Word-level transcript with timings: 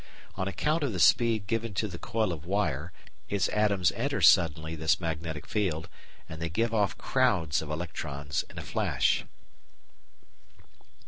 On 0.35 0.47
account 0.47 0.81
of 0.81 0.93
the 0.93 0.99
speed 0.99 1.45
given 1.45 1.75
to 1.75 1.87
the 1.87 1.99
coil 1.99 2.33
of 2.33 2.43
wire 2.43 2.91
its 3.29 3.47
atoms 3.49 3.91
enter 3.91 4.19
suddenly 4.19 4.75
this 4.75 4.99
magnetic 4.99 5.45
field, 5.45 5.87
and 6.27 6.41
they 6.41 6.49
give 6.49 6.73
off 6.73 6.97
crowds 6.97 7.61
of 7.61 7.69
electrons 7.69 8.43
in 8.49 8.57
a 8.57 8.63
flash. 8.63 9.25